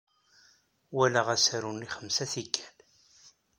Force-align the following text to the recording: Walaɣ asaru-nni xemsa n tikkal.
Walaɣ 0.95 1.27
asaru-nni 1.35 1.89
xemsa 1.95 2.25
n 2.27 2.31
tikkal. 2.31 2.75